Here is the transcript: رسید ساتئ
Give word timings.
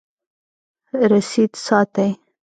رسید 1.11 1.51
ساتئ 1.65 2.11